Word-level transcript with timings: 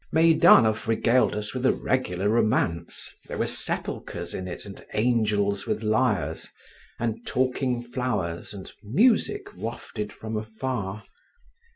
Meidanov 0.11 0.87
regaled 0.87 1.35
us 1.35 1.53
with 1.53 1.63
a 1.63 1.71
regular 1.71 2.27
romance; 2.27 3.13
there 3.27 3.37
were 3.37 3.45
sepulchres 3.45 4.33
in 4.33 4.47
it, 4.47 4.65
and 4.65 4.83
angels 4.95 5.67
with 5.67 5.83
lyres, 5.83 6.49
and 6.97 7.23
talking 7.23 7.83
flowers 7.83 8.51
and 8.51 8.71
music 8.83 9.53
wafted 9.55 10.11
from 10.11 10.35
afar. 10.35 11.03